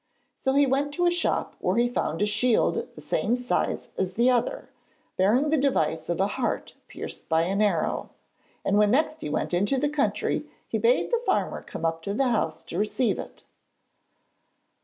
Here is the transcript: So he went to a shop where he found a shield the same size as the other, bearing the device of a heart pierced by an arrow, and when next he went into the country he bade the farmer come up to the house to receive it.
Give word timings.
So 0.35 0.53
he 0.55 0.65
went 0.65 0.95
to 0.95 1.05
a 1.05 1.11
shop 1.11 1.55
where 1.59 1.77
he 1.77 1.87
found 1.87 2.23
a 2.23 2.25
shield 2.25 2.87
the 2.95 3.01
same 3.01 3.35
size 3.35 3.91
as 3.99 4.15
the 4.15 4.31
other, 4.31 4.69
bearing 5.15 5.51
the 5.51 5.59
device 5.59 6.09
of 6.09 6.19
a 6.19 6.25
heart 6.25 6.73
pierced 6.87 7.29
by 7.29 7.43
an 7.43 7.61
arrow, 7.61 8.09
and 8.65 8.79
when 8.79 8.89
next 8.89 9.21
he 9.21 9.29
went 9.29 9.53
into 9.53 9.77
the 9.77 9.89
country 9.89 10.45
he 10.67 10.79
bade 10.79 11.11
the 11.11 11.21
farmer 11.23 11.61
come 11.61 11.85
up 11.85 12.01
to 12.01 12.15
the 12.15 12.29
house 12.29 12.63
to 12.63 12.79
receive 12.79 13.19
it. 13.19 13.43